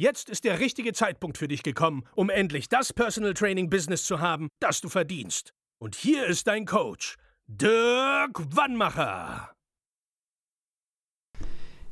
Jetzt 0.00 0.30
ist 0.30 0.44
der 0.44 0.60
richtige 0.60 0.94
Zeitpunkt 0.94 1.36
für 1.36 1.46
dich 1.46 1.62
gekommen, 1.62 2.04
um 2.14 2.30
endlich 2.30 2.70
das 2.70 2.90
Personal 2.90 3.34
Training 3.34 3.68
Business 3.68 4.04
zu 4.04 4.18
haben, 4.18 4.48
das 4.58 4.80
du 4.80 4.88
verdienst. 4.88 5.52
Und 5.78 5.94
hier 5.94 6.24
ist 6.24 6.46
dein 6.46 6.64
Coach, 6.64 7.16
Dirk 7.46 8.40
Wannmacher. 8.56 9.52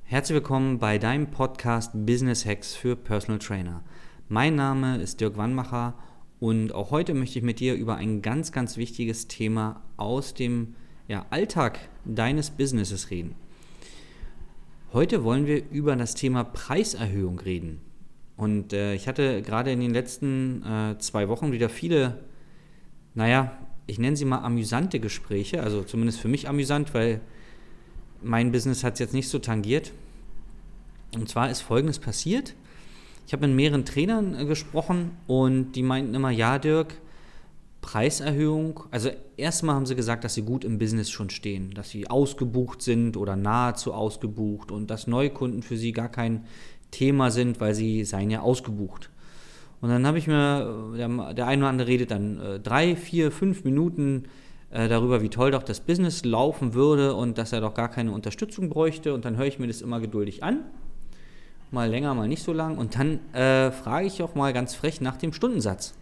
Herzlich 0.05 0.37
willkommen 0.37 0.79
bei 0.79 0.97
deinem 0.97 1.31
Podcast 1.31 1.91
Business 1.93 2.47
Hacks 2.47 2.75
für 2.75 2.97
Personal 2.97 3.41
Trainer. 3.41 3.84
Mein 4.27 4.55
Name 4.55 4.97
ist 5.03 5.20
Dirk 5.20 5.37
Wannmacher 5.37 5.93
und 6.41 6.73
auch 6.73 6.91
heute 6.91 7.12
möchte 7.12 7.39
ich 7.39 7.45
mit 7.45 7.61
dir 7.61 7.75
über 7.75 7.97
ein 7.97 8.23
ganz, 8.23 8.53
ganz 8.53 8.79
wichtiges 8.79 9.29
Thema 9.29 9.84
aus 9.98 10.33
dem 10.33 10.77
ja, 11.09 11.27
Alltag 11.29 11.79
deines 12.06 12.48
Businesses 12.48 13.11
reden. 13.11 13.34
Heute 14.95 15.25
wollen 15.25 15.45
wir 15.45 15.69
über 15.70 15.95
das 15.95 16.15
Thema 16.15 16.43
Preiserhöhung 16.45 17.39
reden. 17.41 17.83
Und 18.38 18.73
äh, 18.73 18.95
ich 18.95 19.09
hatte 19.09 19.42
gerade 19.42 19.73
in 19.73 19.80
den 19.80 19.91
letzten 19.91 20.62
äh, 20.62 20.98
zwei 20.98 21.28
Wochen 21.28 21.51
wieder 21.51 21.69
viele, 21.69 22.20
naja, 23.14 23.58
ich 23.89 23.98
nenne 23.98 24.17
sie 24.17 24.25
mal 24.25 24.39
amüsante 24.39 25.00
Gespräche, 25.00 25.61
also 25.62 25.83
zumindest 25.83 26.20
für 26.20 26.28
mich 26.28 26.48
amüsant, 26.48 26.95
weil 26.95 27.20
mein 28.22 28.53
Business 28.53 28.84
hat 28.84 28.95
es 28.95 29.00
jetzt 29.00 29.12
nicht 29.12 29.28
so 29.28 29.41
tangiert. 29.41 29.92
Und 31.14 31.28
zwar 31.28 31.50
ist 31.50 31.62
Folgendes 31.62 31.98
passiert. 31.98 32.55
Ich 33.27 33.33
habe 33.33 33.47
mit 33.48 33.56
mehreren 33.56 33.84
Trainern 33.84 34.36
äh, 34.39 34.45
gesprochen 34.45 35.11
und 35.27 35.73
die 35.73 35.83
meinten 35.83 36.14
immer, 36.14 36.30
ja, 36.30 36.61
Dirk, 36.61 36.95
Preiserhöhung. 37.80 38.84
Also 38.92 39.11
erstmal 39.36 39.75
haben 39.75 39.86
sie 39.86 39.97
gesagt, 39.97 40.23
dass 40.23 40.34
sie 40.34 40.42
gut 40.42 40.64
im 40.64 40.78
Business 40.78 41.11
schon 41.11 41.30
stehen, 41.30 41.73
dass 41.75 41.91
sie 41.91 42.08
ausgebucht 42.08 42.83
sind 42.83 43.17
oder 43.17 43.34
nahezu 43.34 43.92
ausgebucht 43.92 44.70
und 44.70 44.91
dass 44.91 45.08
Neukunden 45.08 45.62
für 45.62 45.77
sie 45.77 45.92
gar 45.92 46.08
kein 46.08 46.45
Thema 46.91 47.31
sind, 47.31 47.61
weil 47.61 47.75
sie 47.75 48.05
seien 48.05 48.31
ja 48.31 48.41
ausgebucht. 48.41 49.11
Und 49.81 49.91
dann 49.91 50.06
habe 50.06 50.19
ich 50.19 50.27
mir, 50.27 50.92
der, 50.97 51.34
der 51.34 51.47
eine 51.47 51.62
oder 51.62 51.70
andere 51.70 51.89
redet 51.89 52.11
dann 52.11 52.41
äh, 52.41 52.61
drei, 52.61 52.97
vier, 52.97 53.30
fünf 53.30 53.64
Minuten 53.64 54.25
äh, 54.70 54.89
darüber, 54.89 55.22
wie 55.22 55.28
toll 55.28 55.53
doch 55.53 55.62
das 55.62 55.80
Business 55.80 56.25
laufen 56.25 56.75
würde 56.75 57.14
und 57.14 57.39
dass 57.39 57.53
er 57.53 57.61
doch 57.61 57.75
gar 57.75 57.89
keine 57.89 58.12
Unterstützung 58.12 58.69
bräuchte. 58.69 59.14
Und 59.14 59.25
dann 59.25 59.36
höre 59.36 59.47
ich 59.47 59.58
mir 59.58 59.69
das 59.69 59.83
immer 59.83 60.00
geduldig 60.00 60.42
an 60.42 60.64
mal 61.70 61.89
länger, 61.89 62.14
mal 62.14 62.28
nicht 62.28 62.42
so 62.42 62.53
lang. 62.53 62.78
Und 62.78 62.98
dann 62.98 63.20
äh, 63.34 63.70
frage 63.70 64.06
ich 64.06 64.23
auch 64.23 64.34
mal 64.34 64.52
ganz 64.52 64.75
frech 64.75 65.00
nach 65.00 65.17
dem 65.17 65.33
Stundensatz. 65.33 65.95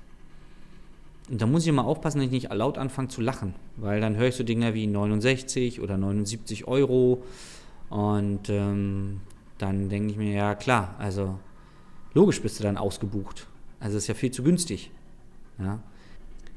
Und 1.28 1.42
da 1.42 1.46
muss 1.46 1.66
ich 1.66 1.72
mal 1.72 1.82
aufpassen, 1.82 2.18
dass 2.18 2.26
ich 2.26 2.32
nicht 2.32 2.52
laut 2.52 2.78
anfange 2.78 3.08
zu 3.08 3.20
lachen, 3.20 3.54
weil 3.76 4.00
dann 4.00 4.16
höre 4.16 4.28
ich 4.28 4.36
so 4.36 4.44
Dinge 4.44 4.74
wie 4.74 4.86
69 4.86 5.80
oder 5.80 5.98
79 5.98 6.68
Euro 6.68 7.24
und 7.90 8.48
ähm, 8.48 9.20
dann 9.58 9.88
denke 9.88 10.10
ich 10.10 10.16
mir, 10.16 10.32
ja 10.32 10.54
klar, 10.54 10.94
also 10.98 11.38
logisch 12.14 12.42
bist 12.42 12.58
du 12.58 12.64
dann 12.64 12.76
ausgebucht. 12.76 13.46
Also 13.80 13.96
ist 13.96 14.06
ja 14.06 14.14
viel 14.14 14.30
zu 14.30 14.42
günstig. 14.42 14.90
Ja, 15.58 15.80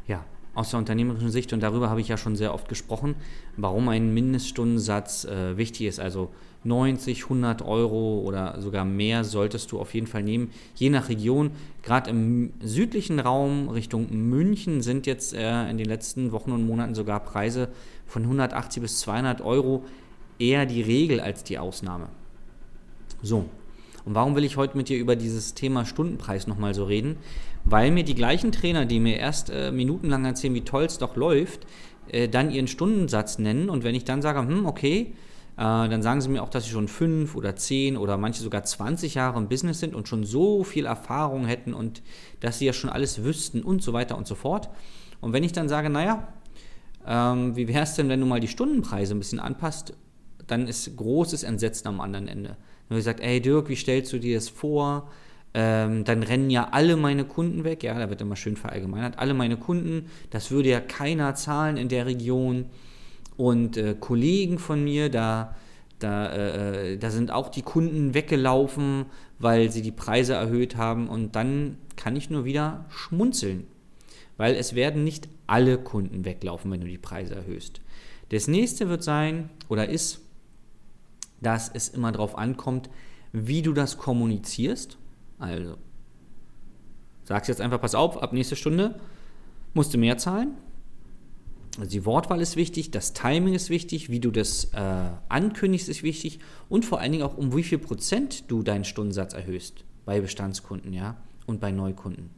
ja 0.08 0.26
aus 0.56 0.72
der 0.72 0.80
unternehmerischen 0.80 1.30
Sicht, 1.30 1.54
und 1.54 1.62
darüber 1.62 1.90
habe 1.90 2.02
ich 2.02 2.10
ja 2.10 2.18
schon 2.18 2.36
sehr 2.36 2.54
oft 2.54 2.68
gesprochen, 2.68 3.16
warum 3.56 3.88
ein 3.88 4.14
Mindeststundensatz 4.14 5.26
äh, 5.26 5.56
wichtig 5.58 5.88
ist. 5.88 6.00
Also 6.00 6.32
90, 6.66 7.24
100 7.24 7.62
Euro 7.62 8.20
oder 8.20 8.60
sogar 8.60 8.84
mehr 8.84 9.24
solltest 9.24 9.72
du 9.72 9.80
auf 9.80 9.94
jeden 9.94 10.08
Fall 10.08 10.24
nehmen, 10.24 10.52
je 10.76 10.90
nach 10.90 11.08
Region. 11.08 11.52
Gerade 11.84 12.10
im 12.10 12.52
südlichen 12.62 13.20
Raum 13.20 13.70
Richtung 13.70 14.08
München 14.12 14.82
sind 14.82 15.06
jetzt 15.06 15.34
äh, 15.34 15.70
in 15.70 15.78
den 15.78 15.88
letzten 15.88 16.34
Wochen 16.34 16.52
und 16.52 16.68
Monaten 16.68 16.96
sogar 16.96 17.22
Preise 17.22 17.70
von 18.06 18.24
180 18.24 18.82
bis 18.82 19.00
200 19.00 19.42
Euro 19.42 19.86
eher 20.40 20.66
die 20.66 20.82
Regel 20.82 21.22
als 21.22 21.44
die 21.44 21.58
Ausnahme. 21.58 22.10
So, 23.22 23.46
und 24.06 24.16
warum 24.16 24.36
will 24.36 24.44
ich 24.44 24.58
heute 24.58 24.78
mit 24.78 24.90
dir 24.90 24.98
über 24.98 25.16
dieses 25.16 25.54
Thema 25.54 25.86
Stundenpreis 25.86 26.48
nochmal 26.48 26.74
so 26.74 26.84
reden? 26.86 27.18
Weil 27.66 27.92
mir 27.92 28.04
die 28.04 28.16
gleichen 28.16 28.52
Trainer, 28.52 28.86
die 28.86 29.00
mir 29.00 29.18
erst 29.18 29.50
äh, 29.50 29.72
minutenlang 29.72 30.26
erzählen, 30.26 30.56
wie 30.56 30.62
toll 30.62 30.86
es 30.86 30.98
doch 30.98 31.16
läuft, 31.16 31.68
äh, 32.12 32.28
dann 32.28 32.52
ihren 32.52 32.68
Stundensatz 32.68 33.40
nennen. 33.40 33.70
Und 33.70 33.84
wenn 33.84 33.96
ich 33.96 34.06
dann 34.06 34.22
sage, 34.22 34.40
hm, 34.40 34.66
okay, 34.66 35.14
äh, 35.58 35.62
dann 35.62 36.02
sagen 36.02 36.22
sie 36.22 36.30
mir 36.30 36.42
auch, 36.42 36.50
dass 36.50 36.66
sie 36.66 36.72
schon 36.72 36.88
fünf 36.88 37.36
oder 37.36 37.56
zehn 37.56 37.98
oder 37.98 38.18
manche 38.18 38.42
sogar 38.42 38.64
20 38.64 39.16
Jahre 39.16 39.38
im 39.38 39.50
Business 39.50 39.80
sind 39.80 39.94
und 39.94 40.08
schon 40.08 40.24
so 40.24 40.64
viel 40.64 40.86
Erfahrung 40.86 41.46
hätten 41.46 41.74
und 41.74 42.02
dass 42.40 42.60
sie 42.60 42.66
ja 42.66 42.74
schon 42.74 42.90
alles 42.90 43.24
wüssten 43.24 43.62
und 43.62 43.84
so 43.84 43.94
weiter 43.94 44.18
und 44.18 44.26
so 44.26 44.36
fort. 44.36 44.70
Und 45.22 45.34
wenn 45.34 45.44
ich 45.44 45.52
dann 45.52 45.68
sage, 45.68 45.90
naja, 45.90 46.30
ähm, 47.06 47.56
wie 47.56 47.68
wäre 47.68 47.84
es 47.84 47.96
denn, 47.96 48.08
wenn 48.08 48.22
du 48.22 48.26
mal 48.26 48.40
die 48.40 48.48
Stundenpreise 48.48 49.14
ein 49.14 49.20
bisschen 49.20 49.40
anpasst, 49.40 49.94
dann 50.52 50.68
ist 50.68 50.96
großes 50.96 51.44
Entsetzen 51.44 51.88
am 51.88 52.02
anderen 52.02 52.28
Ende. 52.28 52.50
Habe 52.50 53.00
ich 53.00 53.06
gesagt, 53.06 53.20
ey 53.22 53.40
Dirk, 53.40 53.70
wie 53.70 53.76
stellst 53.76 54.12
du 54.14 54.20
dir 54.20 54.36
das 54.36 54.50
vor? 54.50 55.10
Ähm, 55.54 56.04
dann 56.04 56.22
rennen 56.22 56.50
ja 56.50 56.70
alle 56.72 56.96
meine 56.96 57.26
Kunden 57.26 57.64
weg, 57.64 57.84
ja, 57.84 57.98
da 57.98 58.10
wird 58.10 58.22
immer 58.22 58.36
schön 58.36 58.56
verallgemeinert, 58.56 59.18
alle 59.18 59.34
meine 59.34 59.58
Kunden, 59.58 60.06
das 60.30 60.52
würde 60.52 60.70
ja 60.70 60.80
keiner 60.80 61.34
zahlen 61.34 61.76
in 61.76 61.90
der 61.90 62.06
Region 62.06 62.66
und 63.36 63.76
äh, 63.76 63.96
Kollegen 64.00 64.60
von 64.60 64.84
mir, 64.84 65.10
da, 65.10 65.56
da, 65.98 66.32
äh, 66.34 66.98
da 66.98 67.10
sind 67.10 67.32
auch 67.32 67.50
die 67.50 67.64
Kunden 67.64 68.14
weggelaufen, 68.14 69.06
weil 69.40 69.72
sie 69.72 69.82
die 69.82 69.92
Preise 69.92 70.34
erhöht 70.34 70.76
haben 70.78 71.10
und 71.10 71.36
dann 71.36 71.78
kann 71.96 72.16
ich 72.16 72.30
nur 72.30 72.46
wieder 72.46 72.86
schmunzeln, 72.90 73.66
weil 74.38 74.54
es 74.54 74.76
werden 74.76 75.04
nicht 75.04 75.30
alle 75.48 75.80
Kunden 75.80 76.26
weglaufen, 76.26 76.70
wenn 76.70 76.82
du 76.82 76.88
die 76.88 77.00
Preise 77.00 77.34
erhöhst. 77.34 77.82
Das 78.30 78.48
nächste 78.48 78.88
wird 78.88 79.04
sein 79.04 79.50
oder 79.68 79.90
ist, 79.90 80.22
dass 81.42 81.70
es 81.70 81.90
immer 81.90 82.12
darauf 82.12 82.38
ankommt, 82.38 82.90
wie 83.32 83.62
du 83.62 83.74
das 83.74 83.98
kommunizierst. 83.98 84.98
Also, 85.38 85.78
sagst 87.24 87.48
jetzt 87.48 87.62
einfach, 87.62 87.80
pass 87.80 87.96
auf, 87.96 88.22
ab 88.22 88.34
nächste 88.34 88.56
Stunde 88.56 89.00
musst 89.74 89.94
du 89.94 89.98
mehr 89.98 90.18
zahlen 90.18 90.56
also 91.80 91.92
die 91.92 92.06
Wortwahl 92.06 92.42
ist 92.42 92.56
wichtig, 92.56 92.92
das 92.92 93.14
Timing 93.14 93.54
ist 93.54 93.70
wichtig, 93.70 94.10
wie 94.10 94.20
du 94.20 94.32
das 94.32 94.66
äh, 94.74 95.10
ankündigst 95.30 95.88
ist 95.88 96.04
wichtig 96.04 96.40
und 96.68 96.84
vor 96.84 97.00
allen 97.00 97.12
Dingen 97.12 97.24
auch 97.24 97.38
um 97.38 97.56
wie 97.56 97.64
viel 97.64 97.78
Prozent 97.78 98.52
du 98.52 98.64
deinen 98.64 98.84
Stundensatz 98.84 99.34
erhöhst 99.34 99.86
bei 100.06 100.20
Bestandskunden, 100.20 100.94
ja, 100.94 101.18
und 101.46 101.60
bei 101.62 101.72
Neukunden. 101.72 102.32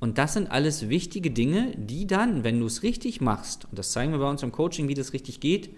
Und 0.00 0.16
das 0.16 0.34
sind 0.34 0.50
alles 0.50 0.88
wichtige 0.88 1.30
Dinge, 1.30 1.74
die 1.76 2.06
dann, 2.06 2.44
wenn 2.44 2.60
du 2.60 2.66
es 2.66 2.82
richtig 2.82 3.20
machst, 3.20 3.66
und 3.66 3.78
das 3.78 3.90
zeigen 3.90 4.12
wir 4.12 4.18
bei 4.18 4.30
uns 4.30 4.42
im 4.42 4.52
Coaching, 4.52 4.88
wie 4.88 4.94
das 4.94 5.12
richtig 5.12 5.40
geht, 5.40 5.70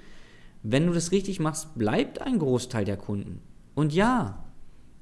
wenn 0.63 0.87
du 0.87 0.93
das 0.93 1.13
richtig 1.13 1.41
machst, 1.41 1.77
bleibt 1.77 2.21
ein 2.21 2.39
Großteil 2.39 2.85
der 2.85 2.97
Kunden. 2.97 3.41
Und 3.75 3.95
ja, 3.95 4.45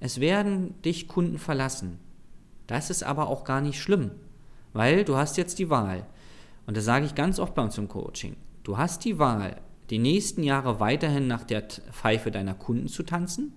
es 0.01 0.21
werden 0.21 0.81
dich 0.83 1.09
Kunden 1.09 1.39
verlassen. 1.39 1.99
Das 2.67 2.91
ist 2.91 3.03
aber 3.03 3.29
auch 3.29 3.45
gar 3.45 3.61
nicht 3.61 3.81
schlimm, 3.81 4.13
weil 4.73 5.05
du 5.05 5.17
hast 5.17 5.37
jetzt 5.37 5.59
die 5.59 5.71
Wahl. 5.71 6.07
Und 6.67 6.77
das 6.77 6.85
sage 6.85 7.07
ich 7.07 7.15
ganz 7.15 7.39
oft 7.39 7.55
bei 7.55 7.63
uns 7.63 7.79
im 7.79 7.89
Coaching. 7.89 8.37
Du 8.63 8.77
hast 8.77 9.05
die 9.05 9.19
Wahl, 9.19 9.57
die 9.91 9.99
nächsten 9.99 10.43
Jahre 10.43 10.81
weiterhin 10.81 11.27
nach 11.27 11.45
der 11.45 11.63
Pfeife 11.63 12.31
deiner 12.31 12.55
Kunden 12.55 12.89
zu 12.89 13.03
tanzen, 13.03 13.53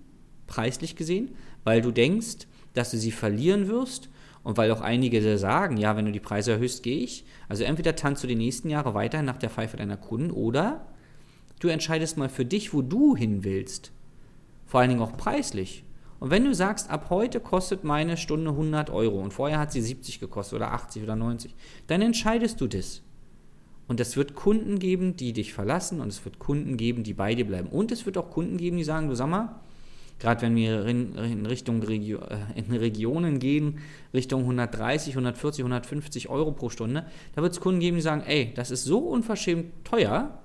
preislich 0.46 0.96
gesehen, 0.96 1.32
weil 1.62 1.82
du 1.82 1.90
denkst, 1.90 2.46
dass 2.72 2.90
du 2.90 2.96
sie 2.96 3.12
verlieren 3.12 3.68
wirst 3.68 4.08
und 4.42 4.56
weil 4.56 4.70
auch 4.72 4.80
einige 4.80 5.38
sagen, 5.38 5.76
ja, 5.76 5.94
wenn 5.96 6.06
du 6.06 6.12
die 6.12 6.20
Preise 6.20 6.52
erhöhst, 6.52 6.82
gehe 6.82 6.98
ich. 6.98 7.24
Also 7.48 7.64
entweder 7.64 7.94
tanzt 7.94 8.24
du 8.24 8.26
die 8.26 8.34
nächsten 8.34 8.70
Jahre 8.70 8.94
weiterhin 8.94 9.26
nach 9.26 9.36
der 9.36 9.50
Pfeife 9.50 9.76
deiner 9.76 9.98
Kunden 9.98 10.30
oder 10.30 10.86
du 11.62 11.68
entscheidest 11.68 12.16
mal 12.16 12.28
für 12.28 12.44
dich, 12.44 12.74
wo 12.74 12.82
du 12.82 13.16
hin 13.16 13.44
willst. 13.44 13.92
Vor 14.66 14.80
allen 14.80 14.90
Dingen 14.90 15.02
auch 15.02 15.16
preislich. 15.16 15.84
Und 16.18 16.30
wenn 16.30 16.44
du 16.44 16.54
sagst, 16.54 16.90
ab 16.90 17.06
heute 17.10 17.40
kostet 17.40 17.84
meine 17.84 18.16
Stunde 18.16 18.50
100 18.50 18.90
Euro 18.90 19.20
und 19.20 19.32
vorher 19.32 19.58
hat 19.58 19.72
sie 19.72 19.80
70 19.80 20.20
gekostet 20.20 20.56
oder 20.56 20.72
80 20.72 21.02
oder 21.02 21.16
90, 21.16 21.54
dann 21.86 22.02
entscheidest 22.02 22.60
du 22.60 22.66
das. 22.66 23.02
Und 23.88 24.00
es 24.00 24.16
wird 24.16 24.34
Kunden 24.34 24.78
geben, 24.78 25.16
die 25.16 25.32
dich 25.32 25.52
verlassen 25.52 26.00
und 26.00 26.08
es 26.08 26.24
wird 26.24 26.38
Kunden 26.38 26.76
geben, 26.76 27.02
die 27.02 27.14
bei 27.14 27.34
dir 27.34 27.46
bleiben. 27.46 27.68
Und 27.68 27.92
es 27.92 28.06
wird 28.06 28.16
auch 28.18 28.30
Kunden 28.30 28.56
geben, 28.56 28.76
die 28.76 28.84
sagen, 28.84 29.08
du 29.08 29.14
sag 29.14 29.28
mal, 29.28 29.60
gerade 30.18 30.42
wenn 30.42 30.54
wir 30.54 30.86
in, 30.86 31.46
Richtung 31.46 31.82
Regio 31.82 32.20
äh, 32.20 32.38
in 32.54 32.72
Regionen 32.72 33.38
gehen, 33.38 33.78
Richtung 34.14 34.42
130, 34.42 35.14
140, 35.14 35.62
150 35.62 36.28
Euro 36.28 36.52
pro 36.52 36.70
Stunde, 36.70 37.04
da 37.34 37.42
wird 37.42 37.52
es 37.52 37.60
Kunden 37.60 37.80
geben, 37.80 37.96
die 37.96 38.02
sagen, 38.02 38.22
ey, 38.24 38.52
das 38.54 38.70
ist 38.70 38.84
so 38.84 38.98
unverschämt 38.98 39.84
teuer, 39.84 40.41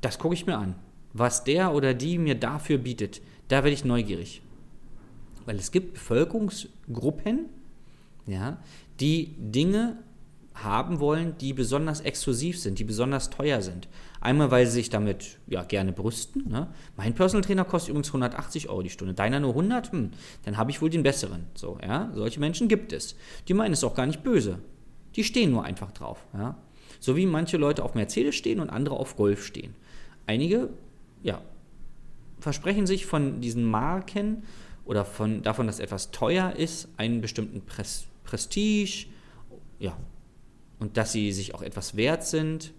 das 0.00 0.18
gucke 0.18 0.34
ich 0.34 0.46
mir 0.46 0.58
an. 0.58 0.74
Was 1.12 1.44
der 1.44 1.72
oder 1.72 1.94
die 1.94 2.18
mir 2.18 2.34
dafür 2.34 2.78
bietet, 2.78 3.20
da 3.48 3.56
werde 3.56 3.70
ich 3.70 3.84
neugierig. 3.84 4.42
Weil 5.46 5.56
es 5.56 5.72
gibt 5.72 5.94
Bevölkerungsgruppen, 5.94 7.46
ja, 8.26 8.58
die 9.00 9.34
Dinge 9.38 9.96
haben 10.62 11.00
wollen, 11.00 11.36
die 11.38 11.52
besonders 11.52 12.00
exklusiv 12.00 12.58
sind, 12.58 12.78
die 12.78 12.84
besonders 12.84 13.30
teuer 13.30 13.62
sind. 13.62 13.88
Einmal, 14.20 14.50
weil 14.50 14.66
sie 14.66 14.72
sich 14.72 14.90
damit 14.90 15.38
ja, 15.46 15.62
gerne 15.62 15.92
brüsten. 15.92 16.48
Ne? 16.48 16.68
Mein 16.96 17.14
Personal 17.14 17.44
Trainer 17.44 17.64
kostet 17.64 17.90
übrigens 17.90 18.08
180 18.08 18.68
Euro 18.68 18.82
die 18.82 18.90
Stunde. 18.90 19.14
Deiner 19.14 19.38
nur 19.40 19.50
100? 19.50 19.92
Hm, 19.92 20.10
dann 20.44 20.56
habe 20.56 20.70
ich 20.70 20.82
wohl 20.82 20.90
den 20.90 21.04
besseren. 21.04 21.46
So, 21.54 21.78
ja? 21.82 22.10
Solche 22.14 22.40
Menschen 22.40 22.66
gibt 22.66 22.92
es. 22.92 23.14
Die 23.46 23.54
meinen 23.54 23.72
es 23.72 23.84
auch 23.84 23.94
gar 23.94 24.06
nicht 24.06 24.24
böse. 24.24 24.58
Die 25.14 25.22
stehen 25.24 25.52
nur 25.52 25.64
einfach 25.64 25.92
drauf. 25.92 26.26
Ja? 26.34 26.56
So 27.00 27.16
wie 27.16 27.26
manche 27.26 27.56
Leute 27.56 27.84
auf 27.84 27.94
Mercedes 27.94 28.34
stehen 28.34 28.60
und 28.60 28.70
andere 28.70 28.96
auf 28.96 29.16
Golf 29.16 29.44
stehen. 29.44 29.74
Einige, 30.26 30.70
ja, 31.22 31.40
versprechen 32.40 32.86
sich 32.86 33.06
von 33.06 33.40
diesen 33.40 33.64
Marken 33.64 34.42
oder 34.84 35.04
von, 35.04 35.42
davon, 35.42 35.66
dass 35.66 35.80
etwas 35.80 36.10
teuer 36.10 36.54
ist, 36.56 36.88
einen 36.96 37.20
bestimmten 37.20 37.62
Pres 37.62 38.04
Prestige, 38.24 39.06
ja, 39.78 39.96
und 40.78 40.98
dass 40.98 41.12
sie 41.12 41.32
sich 41.32 41.54
auch 41.54 41.62
etwas 41.62 41.96
wert 41.96 42.26
sind 42.26 42.74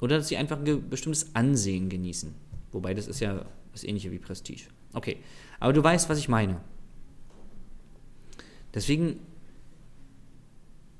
oder 0.00 0.18
dass 0.18 0.28
sie 0.28 0.36
einfach 0.36 0.58
ein 0.58 0.88
bestimmtes 0.88 1.34
Ansehen 1.34 1.88
genießen. 1.88 2.32
Wobei 2.70 2.94
das 2.94 3.08
ist 3.08 3.20
ja 3.20 3.44
das 3.72 3.84
ähnliche 3.84 4.12
wie 4.12 4.18
Prestige. 4.18 4.64
Okay, 4.92 5.18
aber 5.58 5.72
du 5.72 5.82
weißt, 5.82 6.08
was 6.08 6.18
ich 6.18 6.28
meine. 6.28 6.60
Deswegen 8.74 9.20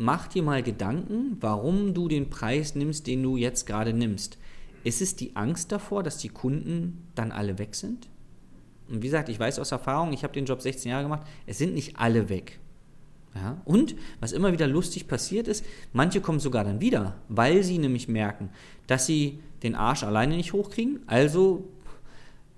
mach 0.03 0.27
dir 0.27 0.43
mal 0.43 0.63
Gedanken, 0.63 1.37
warum 1.41 1.95
du 1.95 2.09
den 2.09 2.29
Preis 2.29 2.75
nimmst, 2.75 3.07
den 3.07 3.23
du 3.23 3.37
jetzt 3.37 3.67
gerade 3.67 3.93
nimmst. 3.93 4.37
Ist 4.83 5.01
es 5.01 5.15
die 5.15 5.37
Angst 5.37 5.71
davor, 5.71 6.03
dass 6.03 6.19
die 6.19 6.29
Kunden 6.29 7.07
dann 7.15 7.31
alle 7.31 7.59
weg 7.59 7.77
sind? 7.77 8.09
Und 8.89 9.03
wie 9.03 9.07
gesagt, 9.07 9.29
ich 9.29 9.39
weiß 9.39 9.61
aus 9.61 9.71
Erfahrung, 9.71 10.13
ich 10.13 10.25
habe 10.25 10.35
den 10.35 10.45
Job 10.45 10.61
16 10.61 10.91
Jahre 10.91 11.05
gemacht, 11.05 11.23
es 11.47 11.59
sind 11.59 11.75
nicht 11.75 11.99
alle 11.99 12.29
weg. 12.29 12.59
Ja? 13.35 13.63
Und 13.65 13.95
was 14.19 14.33
immer 14.33 14.53
wieder 14.53 14.67
lustig 14.67 15.07
passiert 15.07 15.47
ist, 15.47 15.65
manche 15.93 16.21
kommen 16.21 16.41
sogar 16.41 16.65
dann 16.65 16.81
wieder, 16.81 17.15
weil 17.29 17.63
sie 17.63 17.79
nämlich 17.79 18.09
merken, 18.09 18.51
dass 18.89 19.07
sie 19.07 19.39
den 19.63 19.77
Arsch 19.77 20.03
alleine 20.03 20.37
nicht 20.37 20.53
hochkriegen. 20.53 21.01
Also 21.07 21.69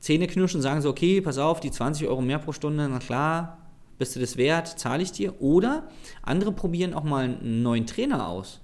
Zähne 0.00 0.26
knirschen, 0.26 0.62
sagen 0.62 0.81
sie, 0.81 0.88
okay, 0.88 1.20
pass 1.20 1.37
auf, 1.37 1.61
die 1.61 1.70
20 1.70 2.08
Euro 2.08 2.23
mehr 2.23 2.38
pro 2.38 2.52
Stunde, 2.52 2.88
na 2.88 2.99
klar, 3.00 3.63
bist 3.99 4.17
du 4.17 4.20
das 4.20 4.37
wert, 4.37 4.79
zahle 4.79 5.02
ich 5.02 5.12
dir. 5.12 5.41
Oder 5.41 5.88
andere 6.23 6.52
probieren 6.52 6.94
auch 6.94 7.05
mal 7.05 7.25
einen 7.25 7.62
neuen 7.62 7.87
Trainer 7.87 8.29
aus 8.29 8.61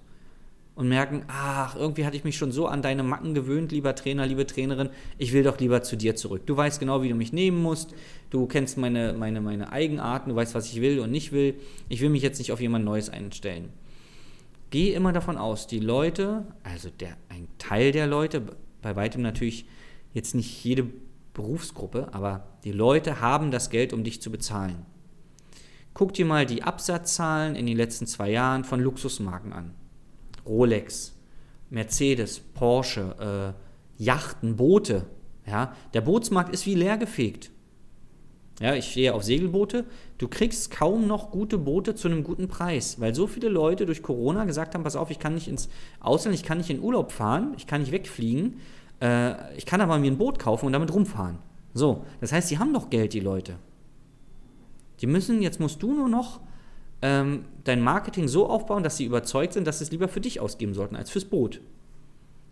und 0.80 0.88
merken, 0.88 1.24
ach, 1.28 1.76
irgendwie 1.76 2.06
hatte 2.06 2.16
ich 2.16 2.24
mich 2.24 2.38
schon 2.38 2.52
so 2.52 2.66
an 2.66 2.80
deine 2.80 3.02
Macken 3.02 3.34
gewöhnt, 3.34 3.70
lieber 3.70 3.94
Trainer, 3.94 4.26
liebe 4.26 4.46
Trainerin, 4.46 4.88
ich 5.18 5.34
will 5.34 5.42
doch 5.42 5.58
lieber 5.58 5.82
zu 5.82 5.96
dir 5.96 6.16
zurück. 6.16 6.46
Du 6.46 6.56
weißt 6.56 6.80
genau, 6.80 7.02
wie 7.02 7.10
du 7.10 7.14
mich 7.14 7.34
nehmen 7.34 7.60
musst, 7.62 7.94
du 8.30 8.46
kennst 8.46 8.78
meine, 8.78 9.12
meine, 9.12 9.42
meine 9.42 9.72
Eigenarten, 9.72 10.30
du 10.30 10.36
weißt, 10.36 10.54
was 10.54 10.72
ich 10.72 10.80
will 10.80 11.00
und 11.00 11.10
nicht 11.10 11.32
will. 11.32 11.56
Ich 11.90 12.00
will 12.00 12.08
mich 12.08 12.22
jetzt 12.22 12.38
nicht 12.38 12.50
auf 12.50 12.62
jemand 12.62 12.86
Neues 12.86 13.10
einstellen. 13.10 13.68
Geh 14.70 14.94
immer 14.94 15.12
davon 15.12 15.36
aus, 15.36 15.66
die 15.66 15.80
Leute, 15.80 16.46
also 16.62 16.88
der, 16.88 17.16
ein 17.28 17.48
Teil 17.58 17.92
der 17.92 18.06
Leute, 18.06 18.42
bei 18.80 18.96
weitem 18.96 19.20
natürlich 19.20 19.66
jetzt 20.14 20.34
nicht 20.34 20.64
jede 20.64 20.86
Berufsgruppe, 21.34 22.08
aber 22.12 22.46
die 22.64 22.72
Leute 22.72 23.20
haben 23.20 23.50
das 23.50 23.68
Geld, 23.68 23.92
um 23.92 24.02
dich 24.02 24.22
zu 24.22 24.30
bezahlen. 24.30 24.86
Guck 26.00 26.14
dir 26.14 26.24
mal 26.24 26.46
die 26.46 26.62
Absatzzahlen 26.62 27.54
in 27.54 27.66
den 27.66 27.76
letzten 27.76 28.06
zwei 28.06 28.30
Jahren 28.30 28.64
von 28.64 28.80
Luxusmarken 28.80 29.52
an. 29.52 29.74
Rolex, 30.46 31.14
Mercedes, 31.68 32.40
Porsche, 32.40 33.54
äh, 33.98 34.02
Yachten, 34.02 34.56
Boote. 34.56 35.04
Ja, 35.46 35.76
der 35.92 36.00
Bootsmarkt 36.00 36.54
ist 36.54 36.64
wie 36.64 36.74
leergefegt. 36.74 37.50
Ja, 38.60 38.74
ich 38.74 38.92
stehe 38.92 39.12
auf 39.12 39.24
Segelboote. 39.24 39.84
Du 40.16 40.26
kriegst 40.26 40.70
kaum 40.70 41.06
noch 41.06 41.32
gute 41.32 41.58
Boote 41.58 41.94
zu 41.94 42.08
einem 42.08 42.24
guten 42.24 42.48
Preis, 42.48 42.98
weil 42.98 43.14
so 43.14 43.26
viele 43.26 43.50
Leute 43.50 43.84
durch 43.84 44.02
Corona 44.02 44.46
gesagt 44.46 44.74
haben: 44.74 44.84
Pass 44.84 44.96
auf, 44.96 45.10
ich 45.10 45.18
kann 45.18 45.34
nicht 45.34 45.48
ins 45.48 45.68
Ausland, 46.00 46.34
ich 46.34 46.44
kann 46.44 46.56
nicht 46.56 46.70
in 46.70 46.80
Urlaub 46.80 47.12
fahren, 47.12 47.52
ich 47.58 47.66
kann 47.66 47.82
nicht 47.82 47.92
wegfliegen, 47.92 48.56
äh, 49.02 49.54
ich 49.54 49.66
kann 49.66 49.82
aber 49.82 49.98
mir 49.98 50.10
ein 50.10 50.16
Boot 50.16 50.38
kaufen 50.38 50.64
und 50.64 50.72
damit 50.72 50.94
rumfahren. 50.94 51.40
So, 51.74 52.06
das 52.22 52.32
heißt, 52.32 52.48
sie 52.48 52.58
haben 52.58 52.72
doch 52.72 52.88
Geld, 52.88 53.12
die 53.12 53.20
Leute. 53.20 53.56
Die 55.00 55.06
müssen, 55.06 55.42
jetzt 55.42 55.60
musst 55.60 55.82
du 55.82 55.94
nur 55.94 56.08
noch 56.08 56.40
ähm, 57.02 57.44
dein 57.64 57.82
Marketing 57.82 58.28
so 58.28 58.48
aufbauen, 58.48 58.82
dass 58.82 58.96
sie 58.96 59.04
überzeugt 59.04 59.54
sind, 59.54 59.66
dass 59.66 59.78
sie 59.78 59.84
es 59.84 59.90
lieber 59.90 60.08
für 60.08 60.20
dich 60.20 60.40
ausgeben 60.40 60.74
sollten 60.74 60.96
als 60.96 61.10
fürs 61.10 61.24
Boot. 61.24 61.60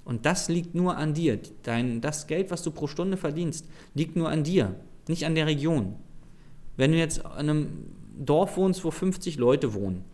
Und 0.05 0.25
das 0.25 0.49
liegt 0.49 0.75
nur 0.75 0.97
an 0.97 1.13
dir. 1.13 1.39
Dein, 1.63 2.01
das 2.01 2.27
Geld, 2.27 2.51
was 2.51 2.63
du 2.63 2.71
pro 2.71 2.87
Stunde 2.87 3.19
verdienst, 3.19 3.69
liegt 3.95 4.17
nur 4.17 4.31
an 4.31 4.43
dir, 4.43 4.75
nicht 5.07 5.27
an 5.27 5.35
der 5.35 5.47
Region. 5.47 5.97
Wenn 6.79 6.93
du 6.93 6.99
jetzt 6.99 7.19
in 7.19 7.25
einem 7.27 7.69
Dorf 8.19 8.57
wohnst, 8.57 8.85
wo 8.85 8.91
50 8.91 9.37
Leute 9.37 9.75
wohnen, 9.75 10.05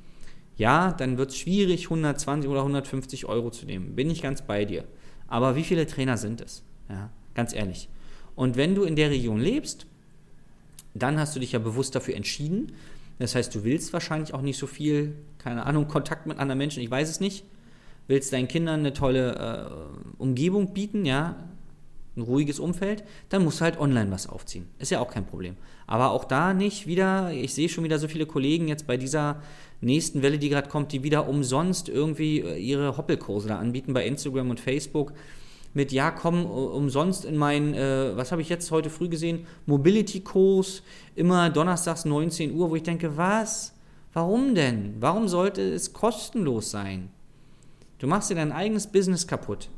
ja, 0.56 0.92
dann 0.92 1.19
wird 1.19 1.31
es 1.31 1.36
schwierig, 1.36 1.84
120 1.84 2.50
oder 2.50 2.60
150 2.60 3.26
Euro 3.26 3.50
zu 3.50 3.66
nehmen. 3.66 3.94
Bin 3.94 4.10
ich 4.10 4.22
ganz 4.22 4.42
bei 4.42 4.64
dir. 4.64 4.84
Aber 5.28 5.56
wie 5.56 5.64
viele 5.64 5.86
Trainer 5.86 6.16
sind 6.16 6.40
es? 6.40 6.64
Ja, 6.88 7.10
ganz 7.34 7.54
ehrlich. 7.54 7.88
Und 8.34 8.56
wenn 8.56 8.75
du 8.75 8.82
in 8.82 8.96
der 8.96 9.10
Region 9.10 9.40
lebst, 9.40 9.86
dann 10.94 11.19
hast 11.19 11.35
du 11.35 11.41
dich 11.41 11.52
ja 11.52 11.58
bewusst 11.58 11.94
dafür 11.94 12.14
entschieden, 12.14 12.73
das 13.19 13.35
heißt, 13.35 13.55
du 13.55 13.64
willst 13.64 13.93
wahrscheinlich 13.93 14.35
auch 14.35 14.43
nicht 14.43 14.58
so 14.58 14.67
viel, 14.67 15.14
keine 15.38 15.67
Ahnung, 15.67 15.88
Kontakt 15.88 16.26
mit 16.26 16.38
anderen 16.38 16.58
Menschen, 16.58 16.82
ich 16.82 16.91
weiß 16.91 17.08
es 17.08 17.20
nicht. 17.20 17.44
Willst 18.06 18.32
deinen 18.32 18.49
Kindern 18.49 18.81
eine 18.81 18.93
tolle 18.93 19.70
äh, 20.19 20.23
Umgebung 20.23 20.75
bieten, 20.75 21.06
ja, 21.06 21.37
ein 22.17 22.23
ruhiges 22.23 22.61
Umfeld, 22.61 23.02
dann 23.31 23.43
musst 23.43 23.61
du 23.61 23.64
halt 23.64 23.81
online 23.81 24.11
was 24.11 24.29
aufziehen. 24.29 24.69
Ist 24.79 24.91
ja 24.91 25.00
auch 25.00 25.11
kein 25.11 25.26
Problem. 25.26 25.56
Aber 25.87 26.11
auch 26.11 26.25
da 26.25 26.55
nicht 26.55 26.87
wieder, 26.87 27.32
ich 27.32 27.55
sehe 27.55 27.69
schon 27.69 27.82
wieder 27.82 27.99
so 27.99 28.06
viele 28.06 28.26
Kollegen 28.26 28.69
jetzt 28.69 28.87
bei 28.87 28.96
dieser 28.96 29.43
nächsten 29.81 30.23
Welle, 30.23 30.38
die 30.38 30.49
gerade 30.49 30.69
kommt, 30.69 30.93
die 30.93 31.02
wieder 31.02 31.29
umsonst 31.29 31.88
irgendwie 31.88 32.41
äh, 32.41 32.56
ihre 32.56 32.96
Hoppelkurse 32.96 33.49
da 33.49 33.58
anbieten 33.58 33.94
bei 33.94 34.06
Instagram 34.06 34.50
und 34.50 34.61
Facebook 34.61 35.12
mit, 35.74 35.92
ja, 35.92 36.10
komm, 36.10 36.46
umsonst 36.46 37.24
in 37.24 37.36
meinen, 37.36 37.74
äh, 37.74 38.16
was 38.16 38.32
habe 38.32 38.40
ich 38.40 38.48
jetzt 38.48 38.70
heute 38.70 38.90
früh 38.90 39.08
gesehen, 39.08 39.46
Mobility-Kurs, 39.66 40.82
immer 41.16 41.50
donnerstags 41.50 42.04
19 42.04 42.54
Uhr, 42.54 42.70
wo 42.70 42.76
ich 42.76 42.84
denke, 42.84 43.16
was? 43.16 43.74
Warum 44.12 44.54
denn? 44.54 44.94
Warum 45.00 45.26
sollte 45.26 45.60
es 45.60 45.92
kostenlos 45.92 46.70
sein? 46.70 47.10
Du 47.98 48.06
machst 48.06 48.30
dir 48.30 48.36
dein 48.36 48.52
eigenes 48.52 48.86
Business 48.86 49.26
kaputt. 49.26 49.68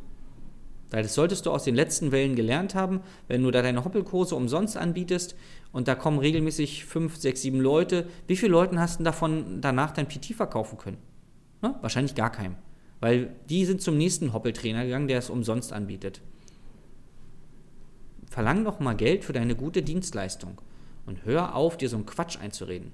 Weil 0.90 1.02
das 1.02 1.14
solltest 1.14 1.46
du 1.46 1.50
aus 1.50 1.64
den 1.64 1.74
letzten 1.74 2.12
Wellen 2.12 2.36
gelernt 2.36 2.74
haben, 2.74 3.00
wenn 3.26 3.42
du 3.42 3.50
da 3.50 3.62
deine 3.62 3.84
Hoppelkurse 3.84 4.36
umsonst 4.36 4.76
anbietest 4.76 5.34
und 5.72 5.88
da 5.88 5.94
kommen 5.94 6.18
regelmäßig 6.18 6.84
fünf, 6.84 7.16
sechs, 7.16 7.42
sieben 7.42 7.60
Leute. 7.60 8.06
Wie 8.26 8.36
viele 8.36 8.52
Leuten 8.52 8.78
hast 8.78 9.00
du 9.00 9.04
davon 9.04 9.60
danach 9.60 9.92
dein 9.92 10.06
PT 10.06 10.34
verkaufen 10.34 10.78
können? 10.78 10.98
Ne? 11.62 11.74
Wahrscheinlich 11.80 12.14
gar 12.14 12.30
keinem. 12.30 12.56
Weil 13.00 13.34
die 13.48 13.64
sind 13.64 13.82
zum 13.82 13.96
nächsten 13.96 14.32
Hoppeltrainer 14.32 14.84
gegangen, 14.84 15.08
der 15.08 15.18
es 15.18 15.30
umsonst 15.30 15.72
anbietet. 15.72 16.22
Verlang 18.30 18.64
doch 18.64 18.80
mal 18.80 18.94
Geld 18.94 19.24
für 19.24 19.32
deine 19.32 19.54
gute 19.54 19.82
Dienstleistung 19.82 20.60
und 21.06 21.24
hör 21.24 21.54
auf, 21.54 21.76
dir 21.76 21.88
so 21.88 21.96
einen 21.96 22.06
Quatsch 22.06 22.38
einzureden. 22.38 22.92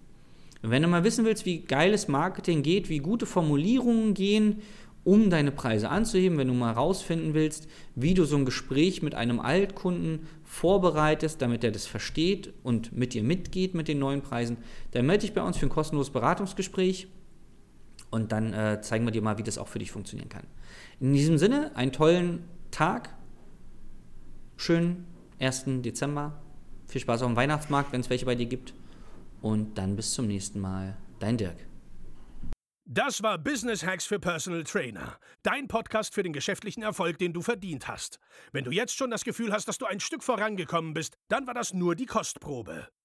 Und 0.62 0.71
wenn 0.71 0.82
du 0.82 0.88
mal 0.88 1.04
wissen 1.04 1.25
willst, 1.25 1.47
wie 1.47 1.61
geiles 1.61 2.09
Marketing 2.09 2.62
geht, 2.62 2.88
wie 2.88 2.99
gute 2.99 3.26
Formulierungen 3.26 4.14
gehen, 4.14 4.62
um 5.04 5.30
deine 5.30 5.50
Preise 5.50 5.88
anzuheben, 5.88 6.38
wenn 6.38 6.47
du 6.47 6.54
mal 6.54 6.73
rausfinden 6.73 7.35
willst, 7.35 7.66
wie 7.97 8.14
du 8.14 8.25
so 8.25 8.37
ein 8.37 8.44
Gespräch 8.44 9.02
mit 9.02 9.14
einem 9.14 9.40
Altkunden 9.40 10.28
vorbereitest, 10.44 11.42
damit 11.42 11.64
er 11.64 11.73
das 11.73 11.87
versteht 11.87 12.52
und 12.62 12.97
mit 12.97 13.14
dir 13.14 13.25
mitgeht 13.25 13.75
mit 13.75 13.88
den 13.88 13.99
neuen 13.99 14.23
Preisen, 14.23 14.59
dann 14.92 15.06
melde 15.06 15.23
dich 15.23 15.35
bei 15.35 15.42
uns 15.42 15.56
für 15.56 15.66
ein 15.66 15.71
kostenloses 15.71 16.12
Beratungsgespräch 16.12 17.09
und 18.12 18.31
dann 18.31 18.52
äh, 18.52 18.81
zeigen 18.83 19.04
wir 19.07 19.11
dir 19.11 19.23
mal, 19.23 19.38
wie 19.38 19.42
das 19.42 19.59
auch 19.59 19.69
für 19.69 19.78
dich 19.78 19.90
funktionieren 19.90 20.28
kann. 20.28 20.47
In 21.00 21.14
diesem 21.14 21.38
Sinne, 21.38 21.75
einen 21.75 21.92
tollen 21.92 22.45
Tag. 22.71 23.09
Schönen 24.57 25.07
1. 25.40 25.64
Dezember. 25.83 26.40
Viel 26.87 27.00
Spaß 27.00 27.23
auf 27.23 27.28
dem 27.28 27.37
Weihnachtsmarkt, 27.37 27.90
wenn 27.90 28.02
es 28.02 28.11
welche 28.11 28.26
bei 28.26 28.35
dir 28.35 28.47
gibt. 28.47 28.75
Und 29.40 29.78
dann 29.78 29.97
bis 29.97 30.12
zum 30.12 30.26
nächsten 30.26 30.61
Mal. 30.61 30.97
Dein 31.21 31.38
Dirk. 31.38 31.57
Das 32.85 33.23
war 33.23 33.38
Business 33.38 33.85
Hacks 33.87 34.04
für 34.04 34.21
Personal 34.21 34.64
Trainer. 34.64 35.19
Dein 35.42 35.66
Podcast 35.66 36.14
für 36.14 36.23
den 36.23 36.35
geschäftlichen 36.35 36.83
Erfolg, 36.83 37.16
den 37.16 37.33
du 37.33 37.40
verdient 37.40 37.88
hast. 37.88 38.21
Wenn 38.52 38.64
du 38.64 38.71
jetzt 38.71 38.95
schon 38.95 39.11
das 39.11 39.25
Gefühl 39.25 39.52
hast, 39.52 39.69
dass 39.69 39.78
du 39.78 39.87
ein 39.87 40.00
Stück 40.00 40.23
vorangekommen 40.23 40.92
bist, 40.92 41.16
dann 41.28 41.47
war 41.47 41.54
das 41.54 41.73
nur 41.73 41.95
die 41.95 42.07
Kostprobe. 42.07 42.88